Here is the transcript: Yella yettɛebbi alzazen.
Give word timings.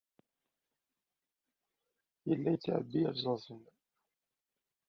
Yella 2.27 2.49
yettɛebbi 2.53 2.99
alzazen. 3.09 3.63